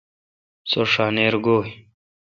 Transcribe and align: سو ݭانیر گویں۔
سو 0.69 0.79
ݭانیر 0.91 1.33
گویں۔ 1.45 1.73